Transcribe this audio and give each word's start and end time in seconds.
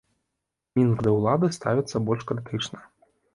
Мінск 0.79 1.03
да 1.07 1.11
ўлады 1.17 1.49
ставіцца 1.57 2.03
больш 2.09 2.27
крытычна. 2.33 2.83